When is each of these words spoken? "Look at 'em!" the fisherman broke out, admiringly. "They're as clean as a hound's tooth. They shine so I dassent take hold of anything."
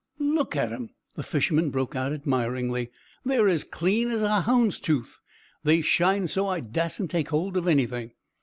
"Look 0.17 0.55
at 0.55 0.73
'em!" 0.73 0.95
the 1.15 1.21
fisherman 1.21 1.69
broke 1.69 1.95
out, 1.95 2.11
admiringly. 2.11 2.89
"They're 3.23 3.47
as 3.47 3.63
clean 3.63 4.07
as 4.07 4.23
a 4.23 4.41
hound's 4.41 4.79
tooth. 4.79 5.19
They 5.63 5.83
shine 5.83 6.25
so 6.27 6.47
I 6.47 6.59
dassent 6.59 7.11
take 7.11 7.27
hold 7.29 7.55
of 7.55 7.67
anything." 7.67 8.13